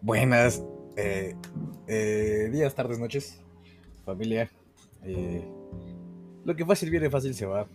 [0.00, 0.64] buenas
[0.96, 1.36] eh,
[1.86, 3.40] eh, días, tardes, noches,
[4.04, 4.50] familia.
[5.04, 5.46] Eh,
[6.44, 7.66] lo que fácil viene, fácil se va.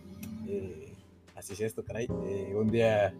[1.34, 2.06] así es esto, caray.
[2.08, 3.14] un día,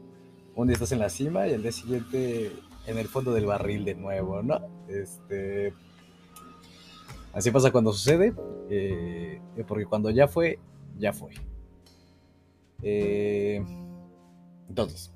[0.55, 2.53] un día estás en la cima y el día siguiente
[2.87, 4.61] en el fondo del barril de nuevo, ¿no?
[4.89, 5.73] Este,
[7.33, 8.35] así pasa cuando sucede,
[9.67, 10.59] porque cuando ya fue,
[10.99, 11.33] ya fue.
[14.69, 15.13] entonces,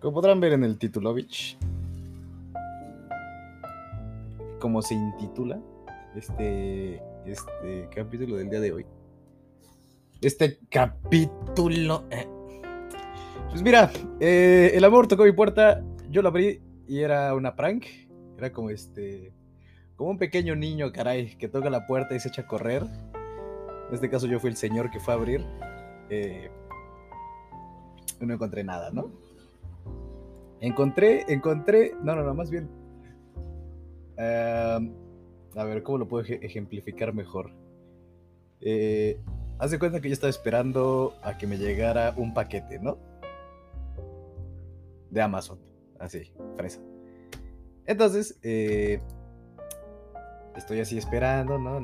[0.00, 1.14] como podrán ver en el título,
[4.60, 5.60] como se intitula
[6.14, 8.86] este, este capítulo del día de hoy.
[10.20, 12.04] Este capítulo.
[12.10, 12.26] Eh.
[13.50, 17.84] Pues mira, eh, el amor tocó mi puerta, yo lo abrí y era una prank.
[18.38, 19.32] Era como este.
[19.96, 22.82] Como un pequeño niño, caray, que toca la puerta y se echa a correr.
[23.88, 25.44] En este caso yo fui el señor que fue a abrir.
[26.10, 26.50] Eh,
[28.20, 29.10] no encontré nada, ¿no?
[30.60, 31.92] Encontré, encontré.
[32.02, 32.68] No, no, no, más bien
[34.16, 34.94] Em,
[35.54, 37.50] a ver, ¿cómo lo puedo ejemplificar mejor?
[38.60, 39.20] Eh,
[39.58, 42.98] haz de cuenta que yo estaba esperando a que me llegara un paquete, ¿no?
[45.10, 45.58] De Amazon.
[45.98, 46.80] Así, fresa.
[47.86, 49.00] Entonces, eh,
[50.56, 51.80] estoy así esperando, ¿no?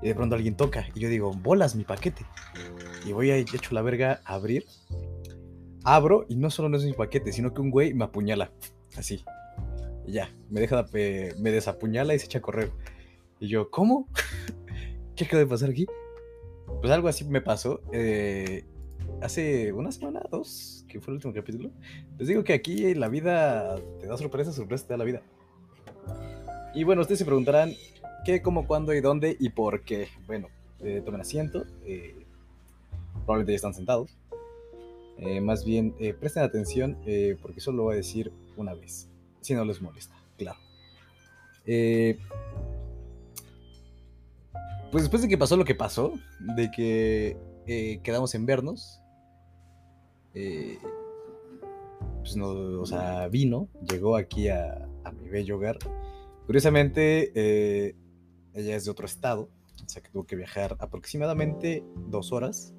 [0.00, 0.86] y de pronto alguien toca.
[0.94, 2.24] Y yo digo, bolas mi paquete.
[3.04, 4.64] Y voy a hecho la verga a abrir.
[5.84, 8.52] Abro y no solo no es mi paquete, sino que un güey me apuñala.
[8.96, 9.24] Así.
[10.06, 12.70] Y ya, me deja, me desapuñala y se echa a correr.
[13.40, 14.08] Y yo, ¿cómo?
[15.16, 15.86] ¿Qué acaba de pasar aquí?
[16.80, 17.80] Pues algo así me pasó.
[17.92, 18.64] Eh,
[19.20, 21.70] hace una semana, dos, que fue el último capítulo.
[22.18, 25.22] Les digo que aquí la vida te da sorpresas, sorpresas te da la vida.
[26.74, 27.72] Y bueno, ustedes se preguntarán
[28.24, 30.08] qué, cómo, cuándo y dónde y por qué.
[30.26, 30.48] Bueno,
[30.80, 31.64] eh, tomen asiento.
[31.84, 32.26] Eh,
[33.24, 34.16] probablemente ya están sentados.
[35.42, 36.98] Más bien, presten atención
[37.42, 39.08] porque solo lo voy a decir una vez
[39.40, 40.58] si no les molesta, claro.
[41.64, 42.18] Eh,
[44.90, 46.14] pues después de que pasó lo que pasó,
[46.56, 47.36] de que
[47.66, 49.00] eh, quedamos en vernos,
[50.34, 50.78] eh,
[52.20, 55.78] pues no, o vino, llegó aquí a, a mi bello hogar.
[56.46, 57.94] Curiosamente,
[58.54, 59.50] ella es de otro estado,
[59.84, 62.74] o sea que tuvo que viajar aproximadamente dos horas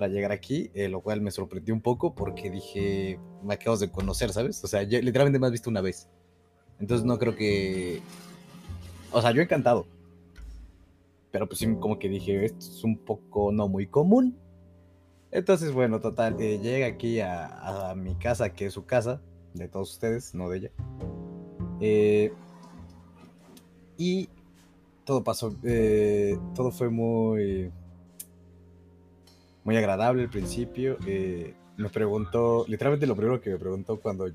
[0.00, 3.90] para llegar aquí, eh, lo cual me sorprendió un poco porque dije, me acabas de
[3.90, 4.64] conocer, ¿sabes?
[4.64, 6.08] O sea, literalmente me has visto una vez.
[6.78, 8.00] Entonces no creo que...
[9.12, 9.86] O sea, yo encantado.
[11.30, 14.38] Pero pues sí, como que dije, esto es un poco no muy común.
[15.32, 19.20] Entonces, bueno, total, eh, llega aquí a, mi casa, que es su casa,
[19.52, 20.70] de todos ustedes, no de ella.
[21.78, 22.32] Eh,
[23.98, 24.30] y
[25.04, 25.54] todo pasó,
[26.54, 27.70] todo fue muy
[29.70, 30.96] muy agradable al principio.
[31.06, 34.28] Eh, me preguntó, literalmente lo primero que me preguntó cuando,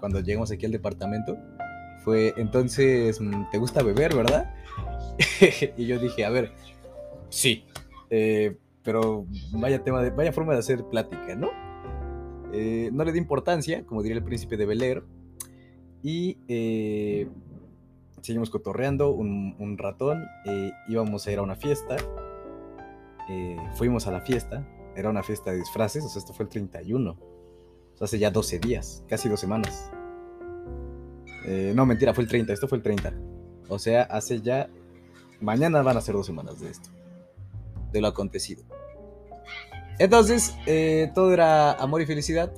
[0.00, 1.38] cuando llegamos aquí al departamento
[2.02, 4.52] fue, entonces, mm, ¿te gusta beber, verdad?
[5.76, 6.50] y yo dije, a ver,
[7.28, 7.64] sí,
[8.10, 11.50] eh, pero vaya tema de, vaya forma de hacer plática, ¿no?
[12.52, 15.04] Eh, no le di importancia, como diría el príncipe de Bel
[16.02, 16.38] y
[18.20, 20.24] seguimos cotorreando un, un ratón,
[20.88, 21.96] íbamos a ir a una fiesta,
[23.28, 26.50] eh, fuimos a la fiesta, era una fiesta de disfraces, o sea, esto fue el
[26.50, 29.90] 31, o sea, hace ya 12 días, casi dos semanas.
[31.46, 33.14] Eh, no, mentira, fue el 30, esto fue el 30.
[33.68, 34.68] O sea, hace ya,
[35.40, 36.90] mañana van a ser dos semanas de esto,
[37.92, 38.64] de lo acontecido.
[39.98, 42.52] Entonces, eh, todo era amor y felicidad,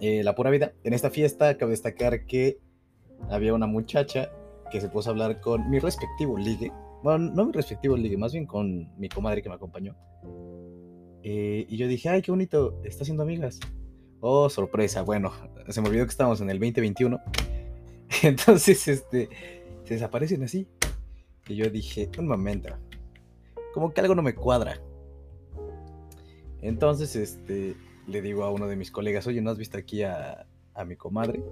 [0.00, 0.72] la pura vida.
[0.84, 2.60] En esta fiesta cabe destacar que
[3.30, 4.30] había una muchacha
[4.70, 6.72] que se puso a hablar con mi respectivo ligue
[7.02, 9.96] bueno, no mi respectivo ligue, más bien con mi comadre que me acompañó.
[11.22, 13.60] Eh, y yo dije, ay, qué bonito, está haciendo amigas.
[14.20, 15.32] Oh, sorpresa, bueno,
[15.68, 17.20] se me olvidó que estábamos en el 2021.
[18.22, 19.28] Entonces, este,
[19.84, 20.66] se desaparecen así.
[21.48, 22.70] Y yo dije, un momento,
[23.72, 24.80] como que algo no me cuadra.
[26.60, 27.76] Entonces, este,
[28.06, 30.96] le digo a uno de mis colegas, oye, ¿no has visto aquí a, a mi
[30.96, 31.42] comadre?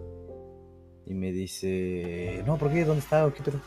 [1.06, 2.84] Y me dice, no, ¿por qué?
[2.84, 3.32] ¿Dónde está?
[3.32, 3.60] ¿Qué pedo?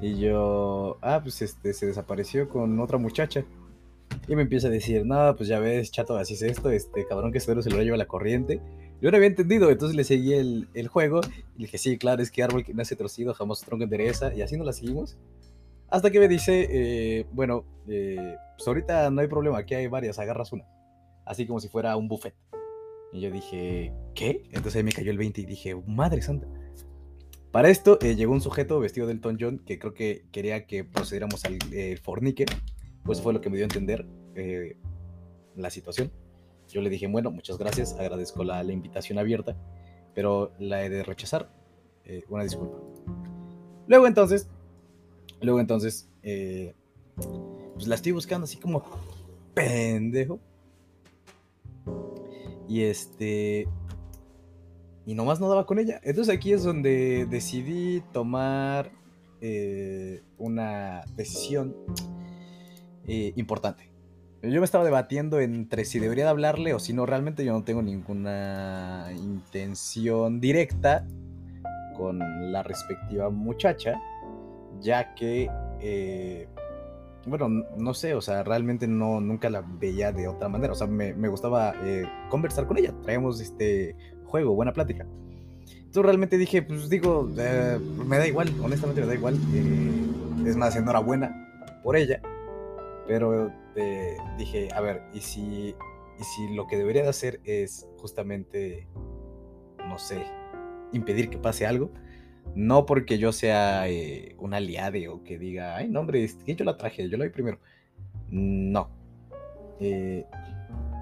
[0.00, 3.44] Y yo, ah, pues este, se desapareció con otra muchacha.
[4.26, 7.32] Y me empieza a decir, no, pues ya ves, chato, así es esto, este cabrón
[7.32, 8.60] que se lo lleva la corriente.
[9.00, 11.20] Yo no había entendido, entonces le seguí el, el, juego
[11.54, 14.42] y le dije, sí, claro, es que árbol que nace torcido jamás tronco endereza, y
[14.42, 15.16] así nos la seguimos.
[15.88, 20.18] Hasta que me dice, eh, bueno, eh, pues ahorita no hay problema, aquí hay varias,
[20.18, 20.66] agarras una.
[21.24, 22.34] Así como si fuera un buffet.
[23.12, 24.42] Y yo dije, ¿qué?
[24.46, 26.46] Entonces ahí me cayó el 20 y dije, madre santa.
[27.52, 30.84] Para esto eh, llegó un sujeto vestido del Elton John que creo que quería que
[30.84, 32.44] procediéramos al eh, fornique,
[33.04, 34.76] pues fue lo que me dio a entender eh,
[35.56, 36.12] la situación.
[36.68, 39.56] Yo le dije, bueno, muchas gracias, agradezco la, la invitación abierta,
[40.14, 41.50] pero la he de rechazar.
[42.30, 42.78] Una disculpa.
[43.86, 44.48] Luego entonces,
[45.42, 48.82] luego entonces, pues la estoy buscando así como
[49.54, 50.40] pendejo.
[52.66, 53.68] Y este,
[55.08, 56.00] y nomás no daba con ella.
[56.02, 58.90] Entonces aquí es donde decidí tomar
[59.40, 61.74] eh, una decisión
[63.06, 63.90] eh, importante.
[64.42, 67.64] Yo me estaba debatiendo entre si debería de hablarle o si no, realmente yo no
[67.64, 71.06] tengo ninguna intención directa
[71.96, 73.98] con la respectiva muchacha,
[74.78, 75.48] ya que,
[75.80, 76.48] eh,
[77.26, 80.86] bueno, no sé, o sea, realmente no, nunca la veía de otra manera, o sea,
[80.86, 81.74] me, me gustaba
[82.28, 83.96] conversar con ella, traíamos este
[84.28, 85.06] juego, buena plática.
[85.88, 89.38] Entonces realmente dije, pues digo, eh, me da igual, honestamente me da igual.
[89.54, 92.20] Eh, es más, enhorabuena por ella.
[93.06, 95.74] Pero eh, dije, a ver, ¿y si,
[96.20, 98.86] ¿y si lo que debería de hacer es justamente,
[99.78, 100.26] no sé,
[100.92, 101.90] impedir que pase algo?
[102.54, 103.86] No porque yo sea
[104.38, 107.30] un aliade o que diga, ay, no, hombre, que yo la traje, yo la vi
[107.30, 107.60] primero.
[108.30, 108.90] No.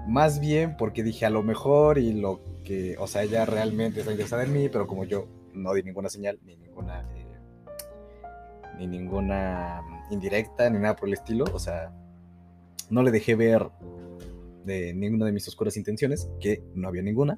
[0.07, 2.39] más bien porque dije, a lo mejor y lo
[2.99, 6.39] o sea, ella realmente está interesada en mí, pero como yo no di ninguna señal,
[6.45, 7.25] ni ninguna, eh,
[8.77, 9.81] ni ninguna
[10.11, 11.93] indirecta, ni nada por el estilo, o sea,
[12.89, 13.69] no le dejé ver
[14.65, 17.35] ninguna de mis oscuras intenciones, que no había ninguna.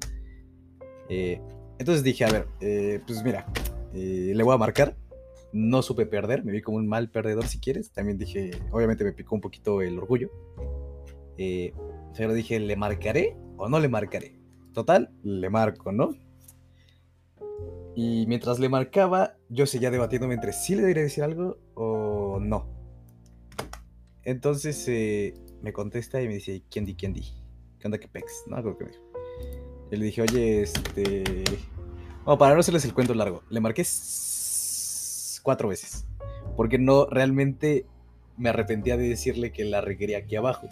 [1.08, 1.40] Eh,
[1.78, 3.46] entonces dije, a ver, eh, pues mira,
[3.92, 4.96] le voy a marcar.
[5.52, 7.90] No supe perder, me vi como un mal perdedor si quieres.
[7.90, 10.30] También dije, obviamente me picó un poquito el orgullo.
[11.36, 14.39] pero dije, ¿le marcaré o no le marcaré?
[14.72, 16.14] Total, le marco, ¿no?
[17.94, 22.68] Y mientras le marcaba, yo seguía debatiéndome entre si le debería decir algo o no.
[24.22, 27.24] Entonces eh, me contesta y me dice, ¿quién di, quién di?
[27.78, 28.44] ¿Qué onda que pex?
[28.46, 29.04] No, creo que me dijo.
[29.90, 31.44] Y le dije, oye, este...
[32.24, 33.84] Bueno, para no hacerles el cuento largo, le marqué
[35.42, 36.06] cuatro veces.
[36.56, 37.86] Porque no, realmente
[38.36, 40.68] me arrepentía de decirle que la requería aquí abajo.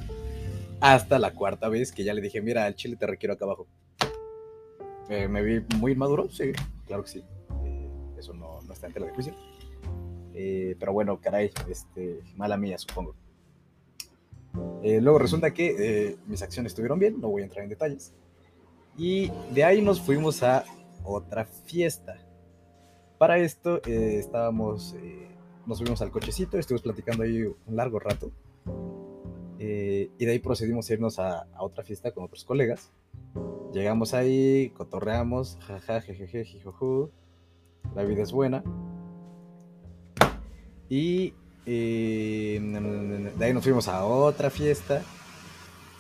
[0.81, 3.67] Hasta la cuarta vez que ya le dije, mira, al chile te requiero acá abajo.
[5.09, 6.29] Eh, ¿Me vi muy inmaduro?
[6.29, 6.53] Sí,
[6.87, 7.25] claro que sí.
[7.65, 7.89] Eh,
[8.19, 9.35] eso no, no, está en tela de juicio.
[10.35, 13.15] Eh, pero bueno, caray, este, mala mía, supongo.
[14.83, 18.13] luego resulta que mis acciones estuvieron bien, no voy a entrar en detalles.
[18.97, 20.65] Y de ahí nos fuimos a
[21.05, 22.19] otra fiesta.
[23.17, 24.95] Para esto estábamos,
[25.67, 28.31] nos subimos al cochecito, estuvimos platicando ahí un largo rato.
[29.59, 32.93] y de ahí procedimos a irnos a, a otra fiesta con otros colegas.
[33.73, 37.11] Llegamos ahí, cotorreamos, jaja, jejeje, jijuju.
[37.95, 38.63] La vida es buena.
[40.89, 41.35] Y
[41.67, 42.59] eh,
[43.39, 45.03] de ahí nos fuimos a otra fiesta.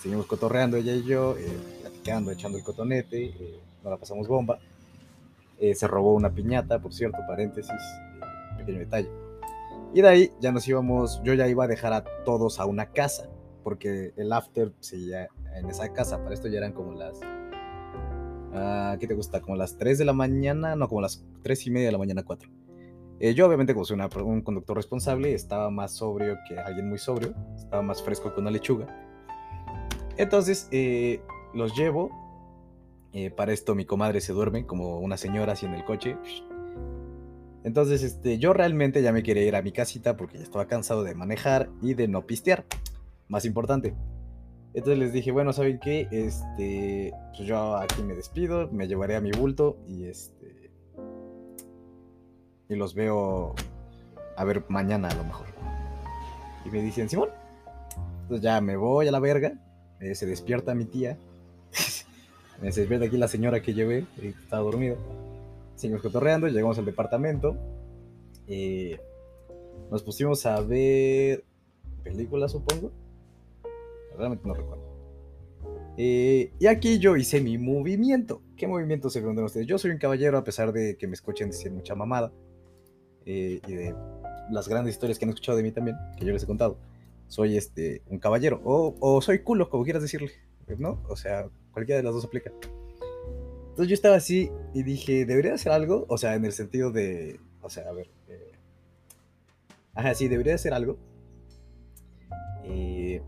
[0.00, 3.26] Seguimos cotorreando ella y yo, eh, platicando, echando el cotonete.
[3.26, 4.58] Eh, nos la pasamos bomba.
[5.58, 7.72] se robó una piñata, por cierto, paréntesis,
[8.56, 9.10] pequeño detalle.
[9.92, 12.86] Y de ahí ya nos íbamos, yo ya iba a dejar a todos a una
[12.86, 13.28] casa,
[13.64, 15.28] porque el after seguía
[15.58, 16.22] en esa casa.
[16.22, 17.20] Para esto ya eran como las
[18.52, 19.40] Ah, ¿Qué te gusta?
[19.40, 22.22] Como las 3 de la mañana, no, como las 3 y media de la mañana,
[22.22, 22.50] 4.
[23.20, 27.34] Eh, yo obviamente como soy un conductor responsable, estaba más sobrio que alguien muy sobrio,
[27.56, 28.86] estaba más fresco que una lechuga.
[30.16, 31.20] Entonces eh,
[31.52, 32.10] los llevo,
[33.12, 36.16] eh, para esto mi comadre se duerme como una señora así en el coche.
[37.64, 41.02] Entonces este, yo realmente ya me quería ir a mi casita porque ya estaba cansado
[41.02, 42.64] de manejar y de no pistear.
[43.26, 43.94] Más importante.
[44.74, 46.08] Entonces les dije, bueno, ¿saben qué?
[46.10, 50.70] Este, pues yo aquí me despido, me llevaré a mi bulto y este.
[52.68, 53.54] Y los veo
[54.36, 55.46] a ver mañana a lo mejor.
[56.64, 57.30] Y me dicen, Simón.
[58.22, 59.54] Entonces ya me voy a la verga.
[60.00, 61.16] Eh, se despierta mi tía.
[62.60, 64.96] me se despierta aquí la señora que llevé, que estaba dormida.
[65.76, 67.56] Seguimos cotorreando, llegamos al departamento.
[68.46, 69.00] Eh,
[69.90, 71.44] nos pusimos a ver
[72.04, 72.92] películas, supongo
[74.18, 74.88] realmente no recuerdo.
[75.96, 78.42] Eh, y aquí yo hice mi movimiento.
[78.56, 79.66] ¿Qué movimiento se preguntan ustedes?
[79.66, 82.32] Yo soy un caballero a pesar de que me escuchen decir mucha mamada.
[83.24, 83.94] Eh, y de
[84.50, 86.78] las grandes historias que han escuchado de mí también, que yo les he contado.
[87.26, 88.60] Soy este, un caballero.
[88.64, 90.30] O, o soy culo, como quieras decirle.
[90.78, 91.02] ¿No?
[91.08, 92.52] O sea, cualquiera de las dos aplica.
[93.70, 96.04] Entonces yo estaba así y dije, ¿debería hacer algo?
[96.08, 97.40] O sea, en el sentido de...
[97.62, 98.10] O sea, a ver.
[98.28, 98.52] Eh,
[99.94, 100.98] ajá, sí, debería hacer algo.
[102.64, 103.22] Eh,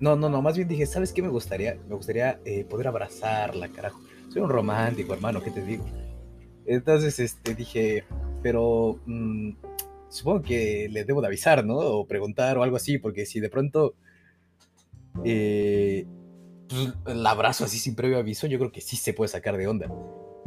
[0.00, 1.76] no, no, no, más bien dije, ¿sabes qué me gustaría?
[1.88, 4.00] Me gustaría eh, poder abrazarla, carajo.
[4.30, 5.84] Soy un romántico, hermano, ¿qué te digo?
[6.64, 8.04] Entonces, este, dije,
[8.42, 9.50] pero mm,
[10.08, 11.76] supongo que le debo de avisar, ¿no?
[11.76, 13.94] O preguntar o algo así, porque si de pronto,
[15.24, 16.06] eh,
[16.68, 19.66] pues, el abrazo así sin previo aviso, yo creo que sí se puede sacar de
[19.66, 19.88] onda.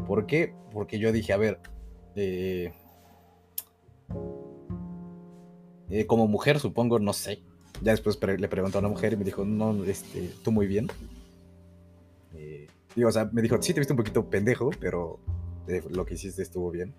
[0.08, 0.56] ¿Por qué?
[0.72, 1.60] Porque yo dije, a ver,
[2.16, 2.74] eh,
[6.08, 7.44] como mujer, supongo, no sé.
[7.84, 10.88] Ya después le preguntó a una mujer y me dijo, no, este, tú muy bien.
[12.34, 15.20] Eh, digo, o sea, me dijo, sí, te viste un poquito pendejo, pero
[15.90, 16.94] lo que hiciste estuvo bien.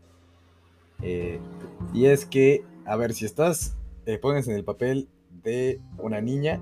[1.92, 3.76] y es que, a ver, si estás,
[4.20, 5.08] pónganse en el papel
[5.42, 6.60] de una niña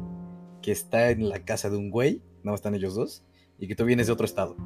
[0.62, 3.24] que está en la casa de un güey, no están ellos dos,
[3.58, 4.56] y que tú vienes de otro estado,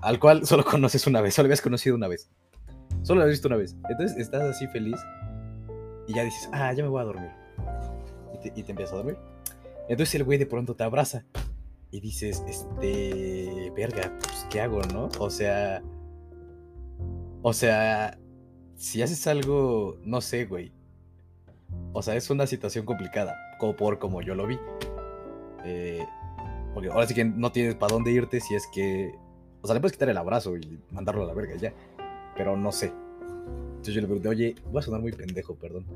[0.00, 2.30] al cual solo conoces una vez, solo habías conocido una vez,
[3.02, 3.76] solo lo habías visto una vez.
[3.88, 4.98] Entonces estás así feliz
[6.08, 7.39] y ya dices, ah, ya me voy a dormir.
[8.42, 9.16] Y te, empiezas a dormir.
[9.88, 11.24] Entonces el güey de pronto te abraza
[11.90, 15.08] y dices, este, verga, pues, ¿qué hago, no?
[15.18, 15.82] O sea,
[17.42, 18.18] o sea,
[18.76, 20.72] si haces algo, no sé, güey.
[21.92, 24.58] O sea, es una situación complicada, como por como yo lo vi.
[25.64, 26.04] Eh,
[26.74, 29.14] porque ahora sí que no tienes para dónde irte si es que.
[29.62, 31.74] O sea, le puedes quitar el abrazo y mandarlo a la verga ya.
[32.36, 32.92] Pero no sé.
[33.70, 35.86] Entonces yo le pregunté, oye, voy a sonar muy pendejo, perdón.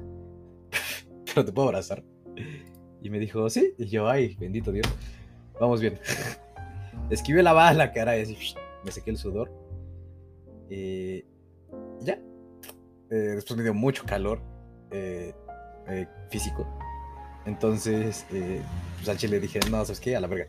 [1.26, 2.02] pero te puedo abrazar.
[3.00, 3.74] Y me dijo, sí.
[3.78, 4.86] Y yo, ay, bendito Dios.
[5.60, 5.98] Vamos bien.
[7.10, 8.36] Esquivé la bala, cara, y
[8.84, 9.52] me sequé el sudor.
[10.70, 11.24] Eh,
[12.00, 12.18] y ya.
[13.10, 14.40] Eh, después me dio mucho calor
[14.90, 15.34] eh,
[16.30, 16.66] físico.
[17.46, 20.16] Entonces, pues al chile dije, no, ¿sabes qué?
[20.16, 20.48] A la verga.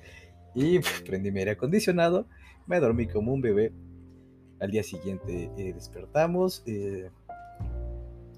[0.53, 2.27] Y prendí mi aire acondicionado,
[2.67, 3.73] me dormí como un bebé.
[4.61, 6.63] Al día siguiente despertamos,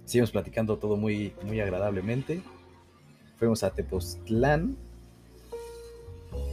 [0.06, 2.42] seguimos platicando todo muy, muy agradablemente.
[3.38, 4.76] Fuimos a Tepoztlán,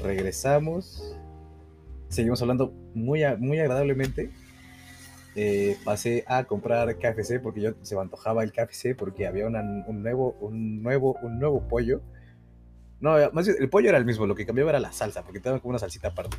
[0.02, 1.16] regresamos,
[2.08, 4.30] seguimos hablando muy, muy agradablemente.
[5.36, 10.02] Eh, pasé a comprar KFC porque yo se me antojaba el KFC porque había un
[10.02, 12.02] nuevo, un nuevo, un nuevo pollo.
[13.00, 15.40] No, más bien, el pollo era el mismo, lo que cambiaba era la salsa, porque
[15.40, 16.36] tenía como una salsita aparte.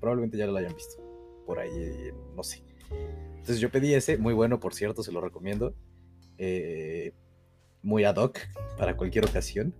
[0.00, 1.02] Probablemente ya lo hayan visto.
[1.44, 2.62] Por ahí, no sé.
[2.90, 5.74] Entonces yo pedí ese, muy bueno, por cierto, se lo recomiendo.
[6.38, 7.12] Eh,
[7.82, 8.38] muy ad hoc
[8.76, 9.74] para cualquier ocasión.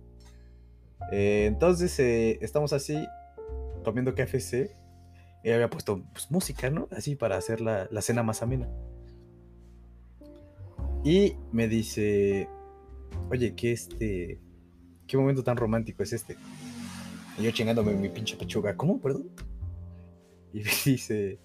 [1.11, 3.05] Eh, entonces eh, estamos así
[3.83, 4.75] comiendo KFC.
[5.43, 6.87] Y había puesto pues, música, ¿no?
[6.91, 8.67] Así para hacer la, cena más amena.
[11.03, 12.49] Y me dice,
[13.29, 14.41] oye, ¿qué este...
[15.07, 16.35] ¿Qué momento tan romántico es este?
[17.39, 18.75] Y yo chingándome mi pinche pechuga.
[18.75, 19.01] ¿Cómo?
[19.01, 19.29] Perdón.
[20.53, 21.39] Y me dice,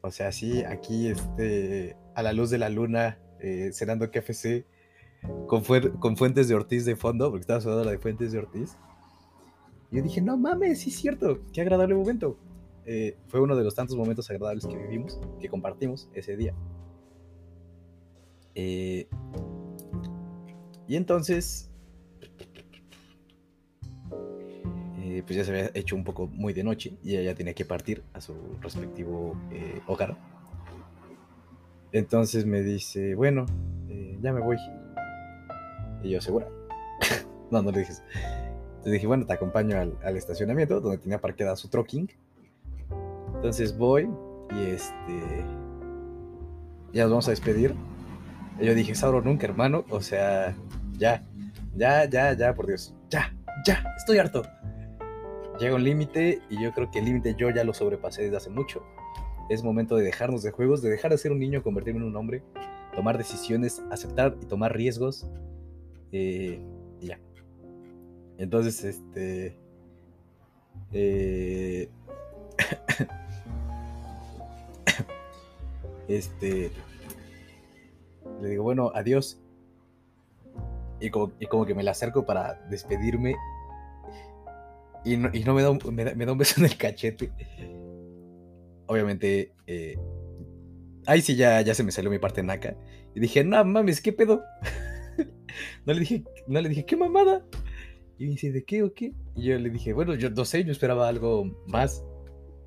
[0.00, 4.66] o sea, sí, aquí este, a la luz de la luna, eh, cenando KFC,
[5.46, 5.62] con,
[5.98, 8.76] con Fuentes de Ortiz de fondo, porque estaba sonando la de Fuentes de Ortiz.
[9.90, 12.36] Yo dije, no mames, sí es cierto, qué agradable momento.
[12.84, 16.54] Eh, fue uno de los tantos momentos agradables que vivimos, que compartimos ese día.
[18.54, 19.06] Eh,
[20.86, 21.70] y entonces,
[24.98, 27.64] eh, pues ya se había hecho un poco muy de noche y ella tenía que
[27.64, 29.36] partir a su respectivo
[29.86, 30.18] hogar.
[31.92, 33.46] Entonces me dice, bueno,
[34.20, 34.56] ya me voy.
[36.02, 36.46] Y yo, ¿segura?
[37.50, 37.92] no, no le dije
[38.78, 42.08] entonces dije, bueno, te acompaño al, estacionamiento donde tenía parqueada su trucking.
[43.34, 44.08] Entonces voy
[44.56, 45.44] y este.
[46.92, 47.74] Ya nos vamos a despedir.
[48.60, 49.84] Yo dije, Sauro, nunca, hermano.
[49.90, 50.54] O sea,
[50.96, 51.26] ya,
[51.74, 52.94] ya, ya, ya, por Dios.
[53.10, 53.34] Ya,
[53.66, 54.44] ya, estoy harto.
[55.58, 58.50] Llega un límite y yo creo que el límite yo ya lo sobrepasé desde hace
[58.50, 58.84] mucho.
[59.50, 62.16] Es momento de dejarnos de juegos, de dejar de ser un niño, convertirme en un
[62.16, 62.44] hombre,
[62.94, 65.28] tomar decisiones, aceptar y tomar riesgos.
[66.12, 66.62] Eh.
[68.38, 69.58] Entonces, este...
[70.92, 71.88] Eh,
[76.08, 76.70] este...
[78.40, 79.40] Le digo, bueno, adiós.
[81.00, 83.34] Y como, que me la acerco para despedirme.
[85.04, 87.32] Y no, me, da un, me, da, un beso en el cachete.
[88.86, 89.96] Obviamente, eh,
[91.06, 92.76] ahí sí ya, ya se me salió mi parte naca.
[93.14, 94.42] Y dije, no mames, ¿qué pedo?
[95.86, 97.44] no, le dije, no le dije, ¿qué mamada?
[98.18, 99.12] Y me dice, ¿de qué o qué?
[99.36, 102.04] Y yo le dije, bueno, yo no sé, yo esperaba algo más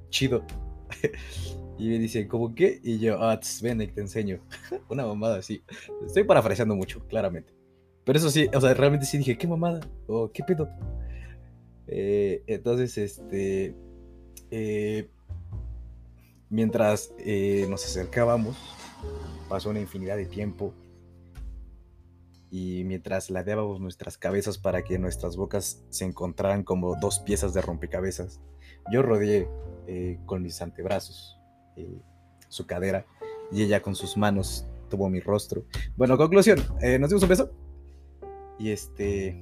[0.10, 0.46] chido.
[1.78, 2.80] y me dice, ¿cómo qué?
[2.84, 4.40] Y yo, ah, ven, te enseño.
[4.90, 5.62] Una mamada así.
[6.06, 7.54] Estoy parafraseando mucho, claramente.
[8.06, 9.82] Pero eso sí, o sea, realmente sí dije, ¿qué mamada?
[10.08, 10.70] ¿O qué pedo?
[11.88, 13.76] Eh, entonces, este.
[14.52, 15.10] Eh,
[16.50, 18.58] mientras eh, nos acercábamos,
[19.50, 20.74] pasó una infinidad de tiempo
[22.52, 27.62] y mientras ladeábamos nuestras cabezas para que nuestras bocas se encontraran como dos piezas de
[27.62, 28.42] rompecabezas,
[28.92, 29.48] yo rodeé
[29.88, 31.40] eh, con mis antebrazos
[31.78, 32.02] eh,
[32.50, 33.06] su cadera
[33.54, 35.64] y ella con sus manos tuvo mi rostro.
[35.96, 37.52] Bueno, conclusión, eh, nos dimos un beso
[38.60, 39.42] y este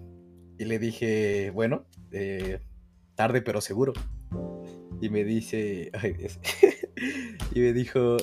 [0.60, 1.86] y le dije, bueno,
[3.16, 3.94] tarde pero seguro.
[5.02, 6.16] Y me dice, ay
[7.56, 8.18] y me dijo,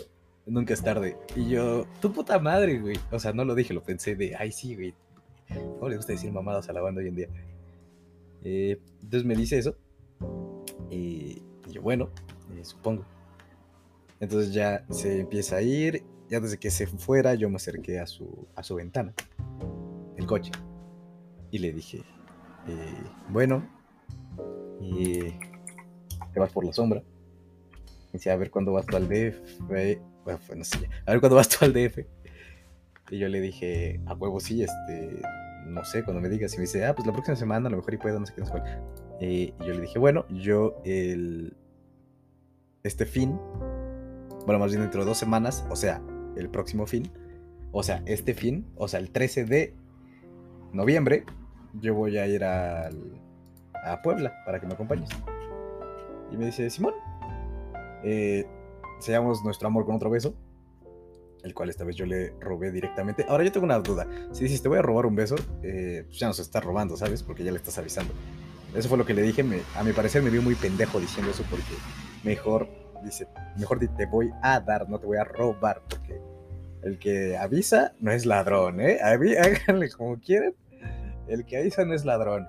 [0.46, 1.16] nunca es tarde.
[1.34, 2.98] Y yo, tu puta madre, güey.
[3.10, 4.94] O sea, no lo dije, lo pensé de, ay, sí, güey.
[5.48, 7.28] ¿Cómo le gusta decir mamadas a la banda hoy en día?
[8.42, 9.76] Eh, entonces me dice eso.
[10.90, 12.10] Y, yo, bueno,
[12.54, 13.04] eh, supongo.
[14.20, 16.04] Entonces ya se empieza a ir.
[16.28, 19.14] Ya desde que se fuera, yo me acerqué a su, a su ventana,
[20.16, 20.50] el coche.
[21.52, 21.98] Y le dije,
[22.66, 23.64] eh, bueno,
[24.80, 25.20] y
[26.32, 27.04] te vas por la sombra.
[28.08, 29.68] Y decía, a ver cuándo vas al DF.
[30.26, 32.00] Bueno, no sé, a ver cuándo vas tú al DF.
[33.10, 35.22] Y yo le dije, a huevo sí, este,
[35.66, 36.52] no sé, cuando me digas.
[36.54, 38.34] Y me dice, ah, pues la próxima semana a lo mejor y puedo, no sé
[38.34, 38.82] qué, no sé cuál.
[39.20, 41.56] y yo le dije, bueno, yo el,
[42.82, 43.38] este fin,
[44.46, 46.02] bueno, más bien dentro de dos semanas, o sea,
[46.36, 47.08] el próximo fin,
[47.70, 49.74] o sea, este fin, o sea, el 13 de
[50.72, 51.24] noviembre,
[51.74, 52.90] yo voy a ir a
[54.02, 55.08] Puebla para que me acompañes.
[56.32, 56.94] Y me dice, Simón,
[58.02, 58.44] eh,
[58.98, 60.34] sellamos nuestro amor con otro beso,
[61.42, 63.24] el cual esta vez yo le robé directamente.
[63.28, 66.18] Ahora yo tengo una duda, si dices, te voy a robar un beso, eh, pues
[66.18, 67.22] ya nos está robando, ¿sabes?
[67.22, 68.12] Porque ya le estás avisando.
[68.74, 71.44] Eso fue lo que le dije, a mi parecer me vio muy pendejo diciendo eso
[71.48, 71.64] porque
[72.24, 72.68] mejor,
[73.04, 73.26] dice,
[73.56, 76.20] mejor te voy a dar, no te voy a robar, porque
[76.82, 78.98] el que avisa no es ladrón, ¿eh?
[79.02, 80.54] Háganle como quieran
[81.28, 82.48] el que avisa no es ladrón.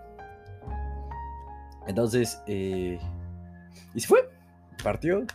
[1.87, 2.99] Entonces, eh,
[3.93, 4.29] y se fue.
[4.83, 5.25] Partió.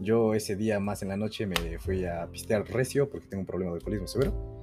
[0.00, 3.46] Yo ese día más en la noche me fui a pistear recio porque tengo un
[3.46, 4.60] problema de alcoholismo severo.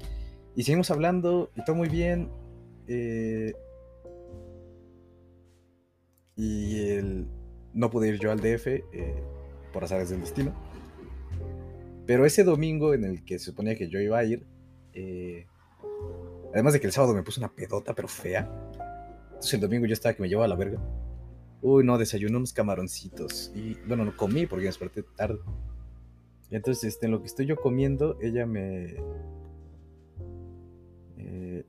[0.56, 2.30] Y seguimos hablando y todo muy bien.
[2.88, 3.54] Eh,
[6.36, 7.28] y el,
[7.74, 9.24] no pude ir yo al DF eh,
[9.72, 10.54] por azares del destino.
[12.06, 14.46] Pero ese domingo en el que se suponía que yo iba a ir,
[14.94, 15.46] eh,
[16.54, 18.50] Además de que el sábado me puse una pedota, pero fea.
[19.28, 20.80] Entonces el domingo yo estaba que me llevaba a la verga.
[21.62, 23.52] Uy, no, desayuné unos camaroncitos.
[23.56, 25.40] Y bueno, no comí porque me desperté tarde.
[26.50, 28.96] Y entonces, este, en lo que estoy yo comiendo, ella me.
[31.18, 31.66] Eh,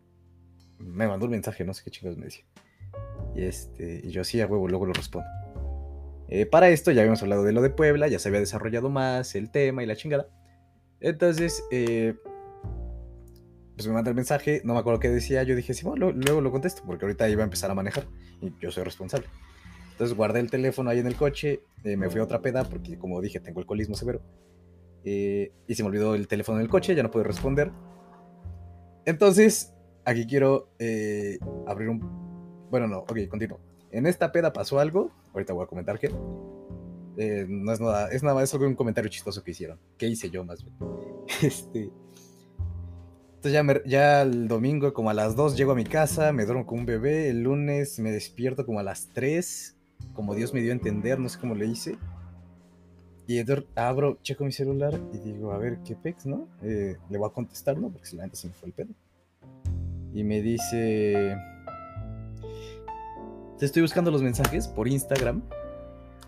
[0.78, 2.44] me mandó un mensaje, no sé qué chingados me decía.
[3.34, 5.28] Y este, y yo sí, a huevo, luego lo respondo.
[6.28, 9.34] Eh, para esto ya habíamos hablado de lo de Puebla, ya se había desarrollado más
[9.34, 10.28] el tema y la chingada.
[11.00, 12.14] Entonces, eh,
[13.76, 16.40] pues me manda el mensaje, no me acuerdo qué decía, yo dije, sí, bueno, luego
[16.40, 18.06] lo contesto, porque ahorita iba a empezar a manejar
[18.42, 19.26] y yo soy responsable.
[19.98, 22.96] Entonces guardé el teléfono ahí en el coche, eh, me fui a otra peda, porque
[22.96, 24.22] como dije, tengo alcoholismo severo,
[25.02, 27.72] eh, y se me olvidó el teléfono en el coche, ya no puedo responder.
[29.06, 31.98] Entonces, aquí quiero eh, abrir un...
[32.70, 33.58] Bueno, no, ok, continúo.
[33.90, 36.10] En esta peda pasó algo, ahorita voy a comentar qué.
[37.48, 39.80] no es nada, es nada más un comentario chistoso que hicieron.
[39.96, 40.76] ¿Qué hice yo más bien?
[41.42, 41.90] Este...
[43.34, 46.66] Entonces ya, ya el domingo como a las 2 llego a mi casa, me duermo
[46.66, 49.77] con un bebé, el lunes me despierto como a las 3,
[50.14, 51.98] como Dios me dio a entender, no sé cómo le hice.
[53.26, 53.44] Y
[53.76, 56.48] abro, checo mi celular y digo, a ver, ¿qué pex, no?
[56.62, 57.90] Eh, le voy a contestar, ¿no?
[57.90, 58.94] Porque si la gente se me fue el pedo.
[60.14, 61.36] Y me dice...
[63.58, 65.42] Te estoy buscando los mensajes por Instagram.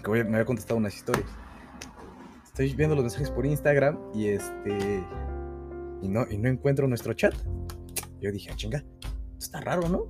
[0.04, 1.28] Que me había contestado unas historias.
[2.44, 5.02] Estoy viendo los mensajes por Instagram y este
[6.02, 7.34] y no, y no encuentro nuestro chat.
[8.20, 8.84] Yo dije, ah, chinga,
[9.38, 10.04] está raro, ¿no?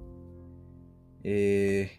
[1.23, 1.91] Eh...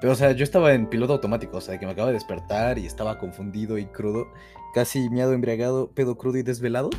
[0.00, 2.78] Pero, o sea, yo estaba en piloto automático, o sea, que me acaba de despertar
[2.78, 4.28] y estaba confundido y crudo,
[4.74, 6.90] casi miado, embriagado, pedo crudo y desvelado.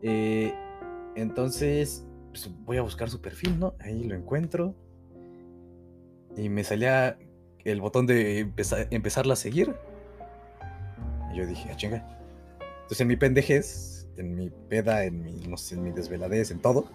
[0.00, 0.54] Eh,
[1.14, 3.74] entonces, pues voy a buscar su perfil, ¿no?
[3.80, 4.74] Ahí lo encuentro.
[6.36, 7.18] Y me salía
[7.64, 9.74] el botón de empezar, empezarla a seguir.
[11.32, 12.18] Y yo dije, ah, chinga,
[12.92, 16.60] entonces, en mi pendejez, en mi peda, en mi, no sé, en mi desveladez, en
[16.60, 16.86] todo,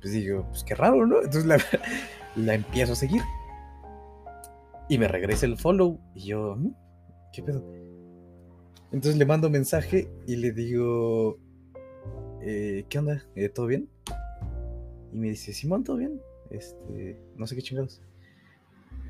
[0.00, 1.16] pues digo, pues qué raro, ¿no?
[1.16, 1.58] Entonces la,
[2.36, 3.22] la empiezo a seguir.
[4.90, 5.98] Y me regresa el follow.
[6.14, 6.74] Y yo, mm,
[7.32, 7.64] ¿qué pedo?
[8.92, 11.38] Entonces le mando mensaje y le digo,
[12.42, 13.24] eh, ¿qué onda?
[13.34, 13.88] ¿Eh, ¿Todo bien?
[15.12, 16.20] Y me dice, Simón, ¿todo bien?
[16.50, 18.02] Este, no sé qué chingados.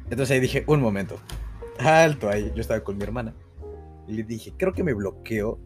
[0.04, 1.16] Entonces ahí dije, un momento,
[1.78, 2.52] alto ahí.
[2.54, 3.34] Yo estaba con mi hermana.
[4.06, 5.58] Y le dije, creo que me bloqueó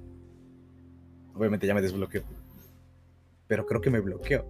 [1.35, 2.23] Obviamente ya me desbloqueó.
[3.47, 4.47] Pero creo que me bloqueó.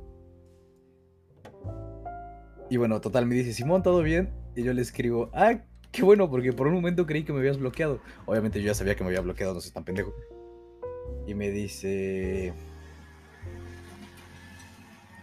[2.71, 4.31] Y bueno, total, me dice, Simón, ¿todo bien?
[4.55, 7.59] Y yo le escribo, ah, qué bueno, porque por un momento creí que me habías
[7.59, 8.01] bloqueado.
[8.27, 10.15] Obviamente yo ya sabía que me había bloqueado, no sé, tan pendejo.
[11.27, 12.53] Y me dice,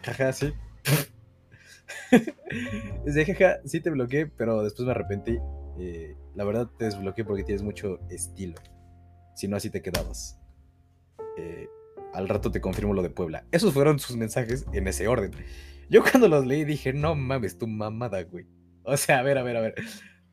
[0.04, 0.54] jaja, sí.
[3.06, 5.39] Dice, jaja, sí te bloqueé, pero después me arrepentí.
[5.80, 8.56] Eh, la verdad te desbloqueé porque tienes mucho estilo.
[9.36, 10.39] Si no, así te quedabas.
[11.38, 11.67] Eh,
[12.13, 13.46] al rato te confirmo lo de Puebla.
[13.52, 15.32] Esos fueron sus mensajes en ese orden.
[15.89, 18.46] Yo cuando los leí dije, no mames, tu mamada, güey.
[18.84, 19.76] O sea, a ver, a ver, a ver.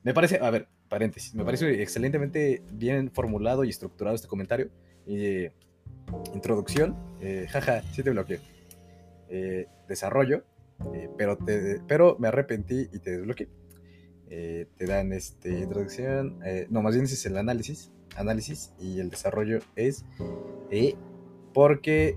[0.02, 4.70] Me parece, a ver, paréntesis, me parece excelentemente bien formulado y estructurado este comentario.
[5.06, 5.52] Eh,
[6.34, 8.40] introducción, eh, jaja, sí te bloqueé.
[9.28, 10.44] Eh, desarrollo,
[10.94, 13.48] eh, pero, te, pero me arrepentí y te desbloqueé.
[14.28, 19.60] Te dan este, introducción, no, más bien ese es el análisis, análisis y el desarrollo
[19.74, 20.04] es
[21.54, 22.14] porque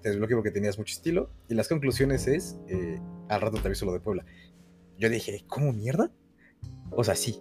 [0.00, 2.56] te desbloqueé porque tenías mucho estilo y las conclusiones es,
[3.28, 4.24] al rato te aviso lo de Puebla.
[4.98, 6.10] Yo dije, ¿cómo mierda?
[6.90, 7.40] O sea, sí,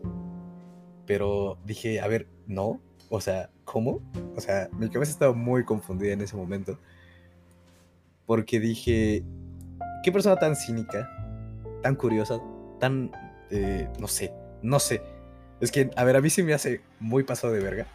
[1.05, 4.01] pero dije, a ver, no, o sea, ¿cómo?
[4.35, 6.79] O sea, mi cabeza estaba muy confundida en ese momento
[8.25, 9.25] porque dije,
[10.03, 11.09] qué persona tan cínica,
[11.81, 12.39] tan curiosa,
[12.79, 13.11] tan,
[13.49, 15.01] eh, no sé, no sé.
[15.59, 17.87] Es que, a ver, a mí sí me hace muy pasado de verga.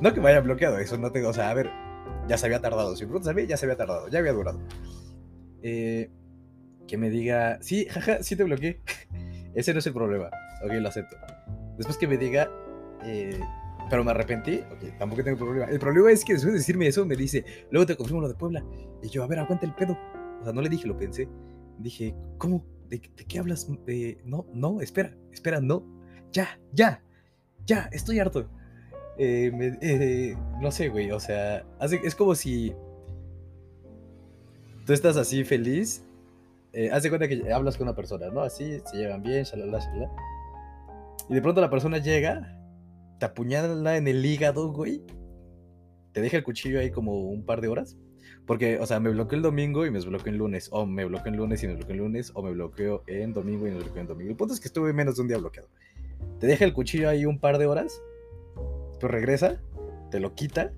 [0.00, 1.70] No que me haya bloqueado, eso no tengo, o sea, a ver,
[2.26, 2.96] ya se había tardado.
[2.96, 4.60] Si me preguntas a mí, ya se había tardado, ya había durado.
[5.62, 6.10] Eh,
[6.86, 8.80] que me diga, sí, jaja, sí te bloqueé.
[9.54, 10.26] Ese no es el problema.
[10.64, 11.16] Ok, lo acepto.
[11.76, 12.50] Después que me diga,
[13.04, 13.38] eh,
[13.90, 15.66] pero me arrepentí, ok, tampoco tengo problema.
[15.66, 18.34] El problema es que después de decirme eso, me dice, luego te confirmo lo de
[18.34, 18.64] Puebla.
[19.02, 19.96] Y yo, a ver, aguanta el pedo.
[20.40, 21.28] O sea, no le dije, lo pensé.
[21.78, 22.64] Dije, ¿cómo?
[22.88, 23.68] ¿De, qué hablas?
[24.24, 25.84] No, no, espera, espera, no.
[26.32, 27.02] Ya, ya,
[27.66, 28.48] ya, estoy harto.
[29.18, 32.74] Eh, eh, no sé, güey, o sea, hace- es como si
[34.86, 36.04] tú estás así feliz.
[36.76, 38.42] Eh, haz de cuenta que hablas con una persona, ¿no?
[38.42, 40.10] Así, se llevan bien, shalala, shalala.
[41.30, 42.54] Y de pronto la persona llega,
[43.18, 45.02] te apuñala en el hígado, güey.
[46.12, 47.96] Te deja el cuchillo ahí como un par de horas.
[48.44, 50.68] Porque, o sea, me bloqueó el domingo y me desbloqueó el lunes.
[50.70, 52.30] O me bloqueó el lunes y me bloqueó el lunes.
[52.34, 54.30] O me bloqueó en domingo y me bloqueó en domingo.
[54.32, 55.70] El punto es que estuve menos de un día bloqueado.
[56.40, 58.02] Te deja el cuchillo ahí un par de horas.
[59.00, 59.62] Tú regresa,
[60.10, 60.72] te lo quita.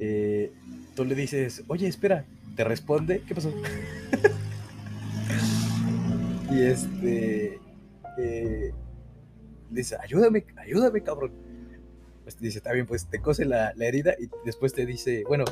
[0.00, 0.50] eh,
[0.96, 2.24] tú le dices, oye, espera.
[2.56, 3.52] Te responde, ¿qué pasó?
[6.58, 7.60] y este.
[8.18, 8.72] eh,
[9.70, 11.32] dice, ayúdame, ayúdame, cabrón.
[12.24, 15.44] Pues dice, está bien, pues te cose la, la herida y después te dice, bueno,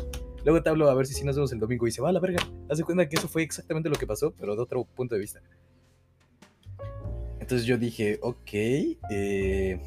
[0.44, 1.86] luego te hablo a ver si sí nos vemos el domingo.
[1.86, 2.42] Y se va a la verga.
[2.68, 5.20] Haz de cuenta que eso fue exactamente lo que pasó, pero de otro punto de
[5.20, 5.40] vista.
[7.38, 8.52] Entonces yo dije, ok,
[9.10, 9.80] eh,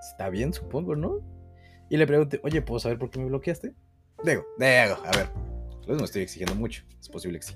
[0.00, 1.20] está bien, supongo, ¿no?
[1.90, 3.74] Y le pregunté, oye, ¿puedo saber por qué me bloqueaste?
[4.24, 5.28] Digo, digo, a ver,
[5.84, 7.54] pues no estoy exigiendo mucho, es posible que sí.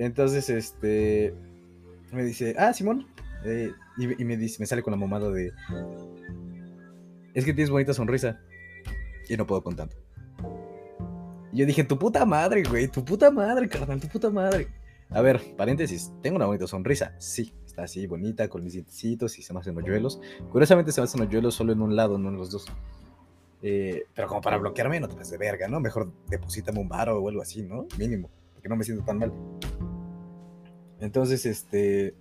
[0.00, 1.34] Entonces, este,
[2.10, 3.06] me dice, ah, Simón,
[3.44, 5.52] eh, y, me dice, me sale con la mamada de,
[7.34, 8.40] es que tienes bonita sonrisa
[9.28, 9.98] y no puedo con tanto.
[11.52, 14.68] Y yo dije, tu puta madre, güey, tu puta madre, carnal, tu puta madre.
[15.10, 19.42] A ver, paréntesis, tengo una bonita sonrisa, sí, está así bonita, con mis dientecitos y
[19.42, 20.18] se me hacen hoyuelos.
[20.50, 22.64] Curiosamente se me hacen hoyuelos solo en un lado, no en los dos.
[23.60, 25.78] Eh, pero como para bloquearme, no te pases de verga, ¿no?
[25.78, 27.86] Mejor deposítame un varo o algo así, ¿no?
[27.98, 29.30] Mínimo, porque no me siento tan mal.
[31.00, 32.14] Entonces, este,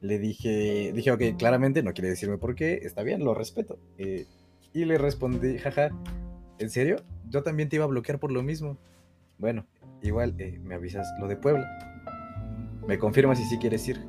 [0.00, 3.78] le dije, dije, ok, claramente no quiere decirme por qué, está bien, lo respeto.
[3.98, 4.26] Eh,
[4.72, 5.90] y le respondí, jaja,
[6.58, 6.96] ¿en serio?
[7.28, 8.78] Yo también te iba a bloquear por lo mismo.
[9.38, 9.66] Bueno,
[10.02, 11.66] igual eh, me avisas lo de Puebla.
[12.86, 14.00] Me confirmas si sí quieres ir.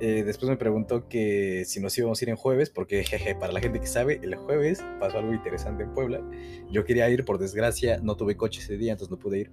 [0.00, 3.52] Eh, después me preguntó que si nos íbamos a ir en jueves, porque jeje, para
[3.52, 6.20] la gente que sabe, el jueves pasó algo interesante en Puebla.
[6.70, 9.52] Yo quería ir, por desgracia, no tuve coche ese día, entonces no pude ir.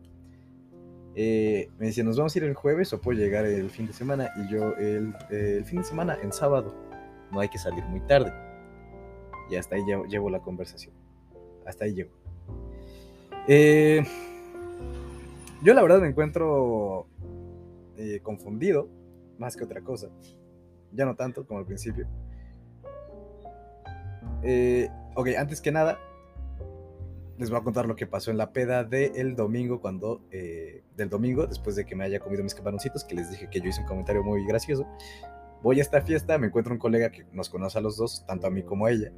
[1.22, 3.92] Eh, me decía, ¿nos vamos a ir el jueves o puedo llegar el fin de
[3.92, 4.32] semana?
[4.38, 6.74] Y yo, el, eh, fin de semana, en sábado,
[7.30, 8.32] no hay que salir muy tarde.
[9.50, 10.96] Y hasta ahí llevo, llevo la conversación.
[11.66, 12.12] Hasta ahí llego.
[13.50, 14.02] Eh,
[15.62, 17.08] yo la verdad me encuentro
[18.24, 18.88] confundido,
[19.38, 20.08] más que otra cosa.
[20.94, 22.08] Ya no tanto como al principio.
[25.16, 26.00] Ok, antes que nada,
[27.40, 31.10] les voy a contar lo que pasó en la peda del domingo, cuando, eh, del
[31.10, 33.80] domingo, después de que me haya comido mis camaroncitos, que les dije que yo hice
[33.80, 34.86] un comentario muy gracioso.
[35.64, 38.46] Voy a esta fiesta, me encuentro un colega que nos conoce a los dos, tanto
[38.46, 39.14] a mí como a ella.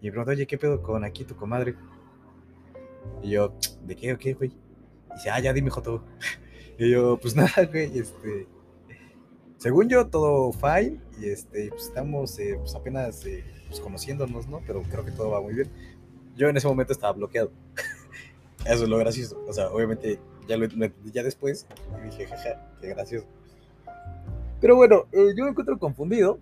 [0.00, 1.74] Y me pregunta, oye, ¿qué pedo con aquí tu comadre?
[3.22, 3.52] Y yo,
[3.84, 4.52] ¿de qué o qué, güey?
[5.10, 6.04] Y dice, ah, ya dime, Joto.
[6.78, 8.46] Y yo, pues nada, güey, este.
[9.58, 11.00] Según yo, todo fine.
[11.20, 14.62] Y este, pues estamos eh, pues apenas eh, pues, conociéndonos, ¿no?
[14.66, 15.70] Pero creo que todo va muy bien.
[16.36, 17.50] Yo en ese momento estaba bloqueado.
[18.64, 19.42] Eso es lo gracioso.
[19.48, 20.18] O sea, obviamente
[20.48, 21.66] ya lo ya después.
[22.04, 23.26] Dije, jaja, qué gracioso.
[24.60, 26.38] Pero bueno, eh, yo me encuentro confundido.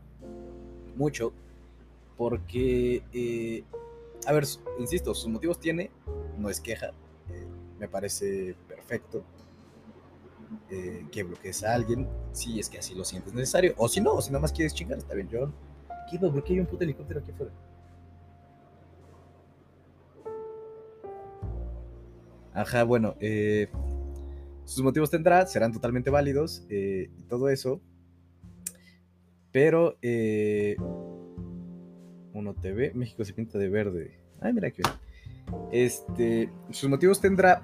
[0.97, 1.33] Mucho.
[2.17, 3.65] Porque, eh,
[4.27, 4.45] a ver,
[4.79, 5.91] insisto, sus motivos tiene.
[6.39, 6.89] No es queja.
[7.31, 7.47] eh,
[7.79, 9.23] me parece perfecto.
[10.69, 12.07] que bloquees a alguien.
[12.33, 13.75] Si es que así lo sientes necesario.
[13.79, 15.29] O si no, si nada más quieres chingar, está bien.
[15.29, 15.51] Yo.
[16.11, 16.19] ¿Qué?
[16.19, 17.53] ¿Por qué hay un puto helicóptero aquí afuera?
[22.55, 23.69] Ajá, bueno, eh,
[24.65, 27.81] sus motivos tendrá, serán totalmente válidos eh, y todo eso.
[29.53, 30.77] Pero, eh,
[32.33, 34.21] Uno TV, México se pinta de verde.
[34.41, 34.83] Ay, mira que
[35.73, 37.63] Este, sus motivos tendrá.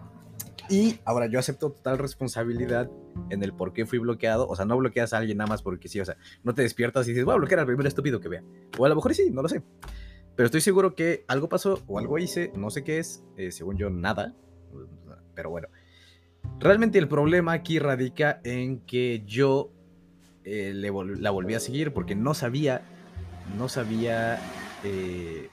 [0.69, 2.91] Y ahora yo acepto total responsabilidad
[3.31, 4.49] en el por qué fui bloqueado.
[4.49, 6.01] O sea, no bloqueas a alguien nada más porque sí.
[6.01, 8.43] O sea, no te despiertas y dices, voy a bloquear al primer estúpido que vea.
[8.79, 9.63] O a lo mejor sí, no lo sé.
[10.35, 13.77] Pero estoy seguro que algo pasó o algo hice, no sé qué es, eh, según
[13.79, 14.35] yo, nada.
[15.35, 15.69] Pero bueno.
[16.59, 19.71] Realmente el problema aquí radica en que yo
[20.45, 22.83] eh, la volví a seguir porque no sabía,
[23.59, 24.39] no sabía,
[24.85, 25.49] eh,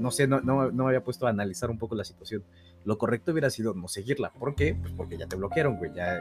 [0.00, 2.42] no sé, no, no, me había puesto a analizar un poco la situación.
[2.84, 4.32] Lo correcto hubiera sido no seguirla.
[4.32, 4.74] ¿Por qué?
[4.74, 6.18] Pues porque ya te bloquearon, güey, ya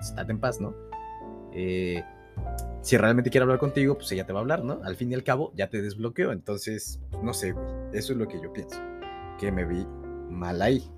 [0.00, 0.74] este, en paz, ¿no?
[1.52, 2.02] Eh,
[2.82, 4.80] si realmente quiere hablar contigo, pues ella te va a hablar, ¿no?
[4.84, 6.32] Al fin y al cabo, ya te desbloqueó.
[6.32, 7.66] Entonces, no sé, güey.
[7.92, 8.78] Eso es lo que yo pienso.
[9.38, 9.86] Que me vi
[10.30, 10.90] mal ahí.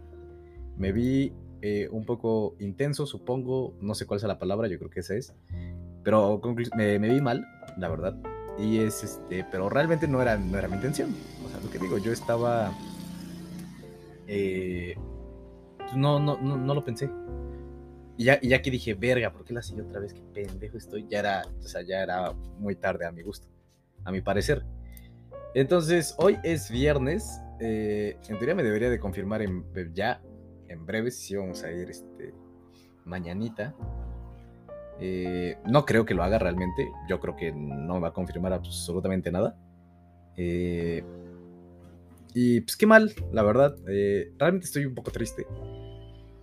[0.78, 3.74] Me vi eh, un poco intenso, supongo.
[3.80, 5.34] No sé cuál es la palabra, yo creo que esa es.
[6.04, 6.40] Pero
[6.76, 8.16] me, vi mal, la verdad.
[8.58, 11.14] Y es este, pero realmente no era, no era mi intención.
[11.44, 12.72] O sea, lo que digo, yo estaba.
[14.26, 14.96] Eh,
[15.96, 17.10] no, no, no, no lo pensé.
[18.16, 20.12] Y ya, y ya que dije, verga, ¿por qué la sigo otra vez?
[20.12, 21.06] Qué pendejo estoy.
[21.08, 23.48] Ya era, o sea, ya era muy tarde a mi gusto,
[24.04, 24.64] a mi parecer.
[25.54, 27.40] Entonces, hoy es viernes.
[27.60, 29.64] Eh, en teoría me debería de confirmar en,
[29.94, 30.20] ya,
[30.68, 32.34] en breve, si vamos a ir este,
[33.04, 33.74] mañanita.
[35.00, 36.90] Eh, no creo que lo haga realmente.
[37.08, 39.56] Yo creo que no va a confirmar absolutamente nada.
[40.36, 41.02] Eh,
[42.34, 43.76] y pues qué mal, la verdad.
[44.38, 45.46] realmente estoy un poco triste.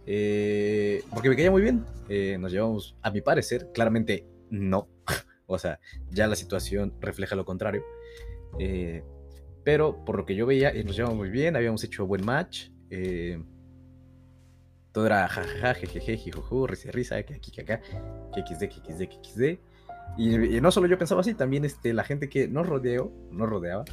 [0.07, 1.85] Eh, porque me caía muy bien.
[2.09, 4.87] Eh, nos llevamos, a mi parecer, claramente no.
[5.47, 5.79] o sea,
[6.11, 7.83] ya la situación refleja lo contrario.
[8.59, 9.03] Eh,
[9.63, 12.69] pero por lo que yo veía, nos llevamos muy bien, habíamos hecho buen match.
[14.95, 17.81] Todo era jajaja, jejeje, jijuju, risa, risa, que aquí, que acá,
[18.33, 19.59] que xd, que xd, que xd.
[20.17, 23.83] Y, no solo yo pensaba así, también este, la gente que nos rodeó, nos rodeaba,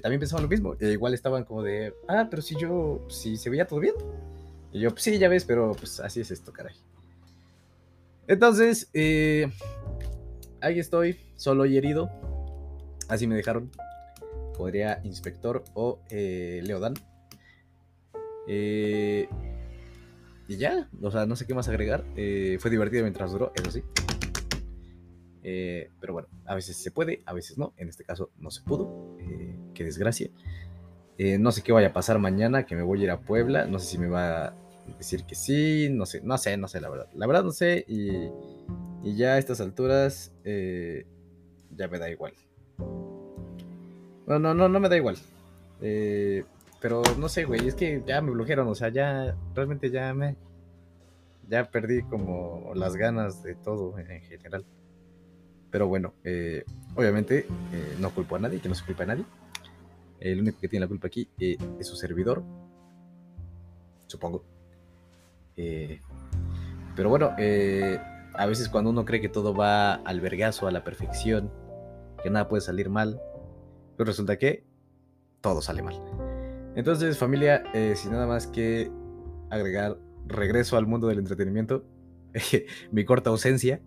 [0.00, 0.76] también pensaba lo mismo.
[0.80, 3.94] igual estaban como de, ah, pero si yo, si se veía todo bien.
[4.72, 6.74] Y yo, pues sí, ya ves, pero pues así es esto, caray.
[8.26, 9.46] Entonces, eh,
[10.62, 12.08] ahí estoy, solo y herido.
[13.08, 13.70] Así me dejaron.
[14.56, 16.94] Podría Inspector o eh, Leodan.
[18.48, 19.28] Eh,
[20.50, 22.04] y ya, o sea, no sé qué más agregar.
[22.14, 23.82] fue divertido mientras duró, eso sí.
[25.42, 27.72] pero bueno, a veces se puede, a veces no.
[27.76, 29.16] En este caso no se pudo.
[29.74, 30.28] qué desgracia.
[31.22, 33.66] Eh, no sé qué vaya a pasar mañana, que me voy a ir a Puebla.
[33.66, 34.54] No sé si me va a
[34.96, 37.08] decir que sí, no sé, no sé, no sé, la verdad.
[37.14, 38.30] La verdad no sé y,
[39.14, 41.04] ya a estas alturas eh,
[41.76, 42.32] ya me da igual.
[44.26, 45.18] No, no, no, no me da igual.
[45.82, 46.42] Eh,
[46.80, 50.36] pero no sé, güey, es que ya me bloquearon, o sea, ya realmente ya me...
[51.48, 54.64] Ya perdí como las ganas de todo en general.
[55.72, 56.14] Pero bueno,
[56.94, 57.46] obviamente
[57.98, 59.24] no culpo a nadie, que no se culpa a nadie.
[60.20, 62.44] El único que tiene la culpa aquí eh, es su servidor.
[64.06, 64.44] Supongo.
[65.56, 66.00] Eh,
[66.94, 67.98] pero bueno, eh,
[68.34, 71.50] a veces cuando uno cree que todo va al vergazo, a la perfección,
[72.22, 73.20] que nada puede salir mal,
[73.96, 74.64] pues resulta que
[75.40, 76.29] todo sale mal.
[76.76, 77.62] Entonces, familia,
[77.94, 78.90] sin nada más que
[79.50, 81.84] agregar, regreso al mundo del entretenimiento,
[82.92, 83.80] mi corta ausencia.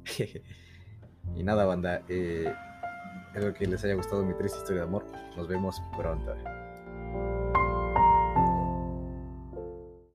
[1.36, 2.04] y nada, banda.
[2.08, 5.06] Espero que les haya gustado mi triste historia de amor.
[5.36, 6.36] Nos vemos pronto.